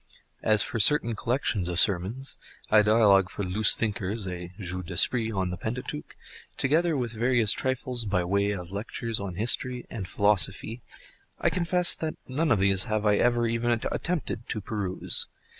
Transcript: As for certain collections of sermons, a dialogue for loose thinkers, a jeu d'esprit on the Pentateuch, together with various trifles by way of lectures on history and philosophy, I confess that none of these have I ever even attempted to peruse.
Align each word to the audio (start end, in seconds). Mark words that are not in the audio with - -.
As 0.41 0.63
for 0.63 0.79
certain 0.79 1.15
collections 1.15 1.69
of 1.69 1.79
sermons, 1.79 2.39
a 2.71 2.81
dialogue 2.83 3.29
for 3.29 3.43
loose 3.43 3.75
thinkers, 3.75 4.27
a 4.27 4.51
jeu 4.59 4.81
d'esprit 4.81 5.31
on 5.31 5.51
the 5.51 5.57
Pentateuch, 5.57 6.17
together 6.57 6.97
with 6.97 7.11
various 7.11 7.51
trifles 7.51 8.05
by 8.05 8.23
way 8.23 8.49
of 8.49 8.71
lectures 8.71 9.19
on 9.19 9.35
history 9.35 9.85
and 9.91 10.07
philosophy, 10.07 10.81
I 11.39 11.51
confess 11.51 11.93
that 11.97 12.15
none 12.27 12.51
of 12.51 12.57
these 12.57 12.85
have 12.85 13.05
I 13.05 13.17
ever 13.17 13.45
even 13.45 13.69
attempted 13.91 14.49
to 14.49 14.59
peruse. 14.59 15.27